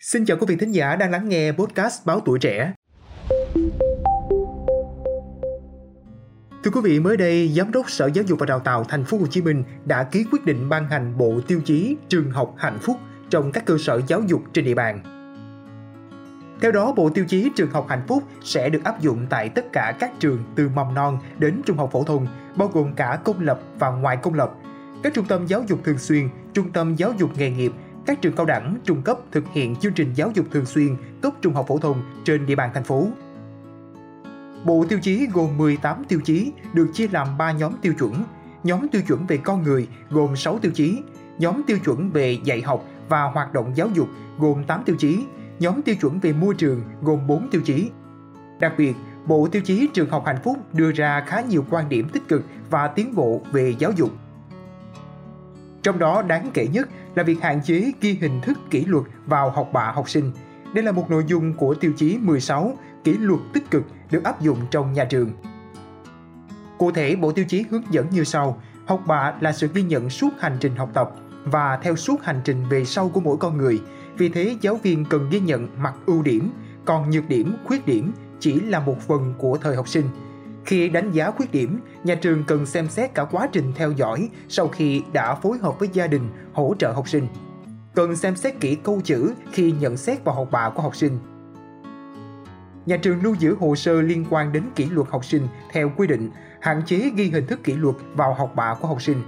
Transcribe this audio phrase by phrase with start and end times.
[0.00, 2.72] Xin chào quý vị thính giả đang lắng nghe podcast Báo Tuổi Trẻ.
[6.64, 9.18] Thưa quý vị, mới đây, Giám đốc Sở Giáo dục và Đào tạo Thành phố
[9.18, 12.78] Hồ Chí Minh đã ký quyết định ban hành bộ tiêu chí trường học hạnh
[12.82, 12.96] phúc
[13.30, 15.00] trong các cơ sở giáo dục trên địa bàn.
[16.60, 19.72] Theo đó, bộ tiêu chí trường học hạnh phúc sẽ được áp dụng tại tất
[19.72, 22.26] cả các trường từ mầm non đến trung học phổ thông,
[22.56, 24.54] bao gồm cả công lập và ngoài công lập,
[25.02, 27.72] các trung tâm giáo dục thường xuyên, trung tâm giáo dục nghề nghiệp,
[28.08, 31.32] các trường cao đẳng, trung cấp thực hiện chương trình giáo dục thường xuyên cấp
[31.40, 33.06] trung học phổ thông trên địa bàn thành phố.
[34.64, 38.12] Bộ tiêu chí gồm 18 tiêu chí được chia làm 3 nhóm tiêu chuẩn.
[38.62, 40.98] Nhóm tiêu chuẩn về con người gồm 6 tiêu chí,
[41.38, 45.24] nhóm tiêu chuẩn về dạy học và hoạt động giáo dục gồm 8 tiêu chí,
[45.58, 47.90] nhóm tiêu chuẩn về môi trường gồm 4 tiêu chí.
[48.60, 48.94] Đặc biệt,
[49.26, 52.44] Bộ tiêu chí trường học hạnh phúc đưa ra khá nhiều quan điểm tích cực
[52.70, 54.10] và tiến bộ về giáo dục.
[55.82, 59.50] Trong đó đáng kể nhất là việc hạn chế ghi hình thức kỷ luật vào
[59.50, 60.32] học bạ học sinh.
[60.74, 64.40] Đây là một nội dung của tiêu chí 16 kỷ luật tích cực được áp
[64.40, 65.32] dụng trong nhà trường.
[66.78, 68.60] Cụ thể, Bộ Tiêu chí hướng dẫn như sau.
[68.86, 71.10] Học bạ là sự ghi nhận suốt hành trình học tập
[71.44, 73.80] và theo suốt hành trình về sau của mỗi con người.
[74.16, 76.50] Vì thế, giáo viên cần ghi nhận mặt ưu điểm,
[76.84, 80.04] còn nhược điểm, khuyết điểm chỉ là một phần của thời học sinh.
[80.68, 84.28] Khi đánh giá khuyết điểm, nhà trường cần xem xét cả quá trình theo dõi
[84.48, 87.26] sau khi đã phối hợp với gia đình hỗ trợ học sinh.
[87.94, 91.18] Cần xem xét kỹ câu chữ khi nhận xét vào học bạ của học sinh.
[92.86, 96.06] Nhà trường lưu giữ hồ sơ liên quan đến kỷ luật học sinh theo quy
[96.06, 99.22] định, hạn chế ghi hình thức kỷ luật vào học bạ của học sinh.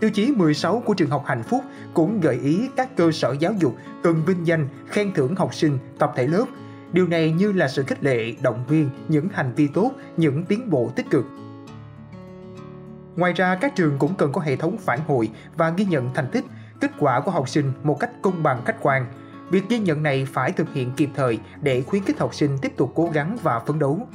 [0.00, 1.60] Tiêu chí 16 của trường học hạnh phúc
[1.94, 5.78] cũng gợi ý các cơ sở giáo dục cần vinh danh, khen thưởng học sinh,
[5.98, 6.44] tập thể lớp.
[6.92, 10.70] Điều này như là sự khích lệ, động viên những hành vi tốt, những tiến
[10.70, 11.24] bộ tích cực.
[13.16, 16.26] Ngoài ra, các trường cũng cần có hệ thống phản hồi và ghi nhận thành
[16.32, 16.44] tích,
[16.80, 19.06] kết quả của học sinh một cách công bằng khách quan.
[19.50, 22.72] Việc ghi nhận này phải thực hiện kịp thời để khuyến khích học sinh tiếp
[22.76, 24.08] tục cố gắng và phấn đấu.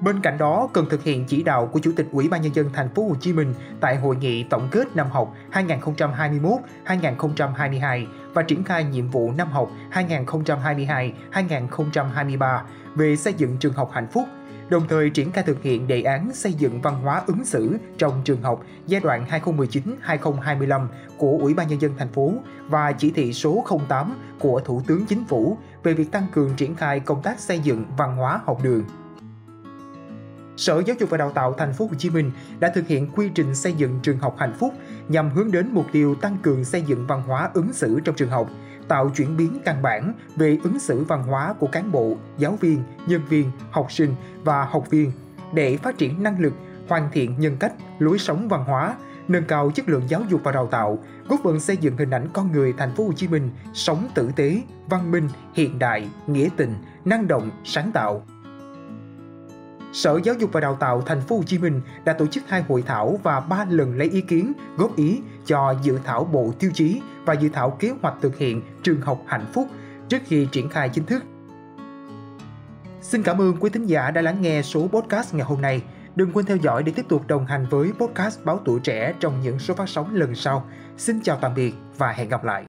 [0.00, 2.70] Bên cạnh đó, cần thực hiện chỉ đạo của Chủ tịch Ủy ban nhân dân
[2.72, 8.64] thành phố Hồ Chí Minh tại hội nghị tổng kết năm học 2021-2022 và triển
[8.64, 12.60] khai nhiệm vụ năm học 2022-2023
[12.94, 14.24] về xây dựng trường học hạnh phúc,
[14.68, 18.20] đồng thời triển khai thực hiện đề án xây dựng văn hóa ứng xử trong
[18.24, 19.26] trường học giai đoạn
[20.06, 22.32] 2019-2025 của Ủy ban nhân dân thành phố
[22.68, 26.74] và chỉ thị số 08 của Thủ tướng Chính phủ về việc tăng cường triển
[26.74, 28.84] khai công tác xây dựng văn hóa học đường.
[30.62, 32.30] Sở Giáo dục và Đào tạo Thành phố Hồ Chí Minh
[32.60, 34.74] đã thực hiện quy trình xây dựng trường học hạnh phúc
[35.08, 38.28] nhằm hướng đến mục tiêu tăng cường xây dựng văn hóa ứng xử trong trường
[38.28, 38.48] học,
[38.88, 42.82] tạo chuyển biến căn bản về ứng xử văn hóa của cán bộ, giáo viên,
[43.06, 44.14] nhân viên, học sinh
[44.44, 45.12] và học viên
[45.54, 46.52] để phát triển năng lực,
[46.88, 48.94] hoàn thiện nhân cách, lối sống văn hóa,
[49.28, 50.98] nâng cao chất lượng giáo dục và đào tạo,
[51.28, 54.30] góp phần xây dựng hình ảnh con người thành phố Hồ Chí Minh sống tử
[54.36, 56.74] tế, văn minh, hiện đại, nghĩa tình,
[57.04, 58.22] năng động, sáng tạo.
[59.92, 62.62] Sở Giáo dục và Đào tạo Thành phố Hồ Chí Minh đã tổ chức hai
[62.62, 66.70] hội thảo và ba lần lấy ý kiến, góp ý cho dự thảo bộ tiêu
[66.74, 69.68] chí và dự thảo kế hoạch thực hiện trường học hạnh phúc
[70.08, 71.24] trước khi triển khai chính thức.
[73.00, 75.82] Xin cảm ơn quý thính giả đã lắng nghe số podcast ngày hôm nay.
[76.16, 79.40] Đừng quên theo dõi để tiếp tục đồng hành với podcast Báo Tuổi Trẻ trong
[79.42, 80.66] những số phát sóng lần sau.
[80.96, 82.64] Xin chào tạm biệt và hẹn gặp lại.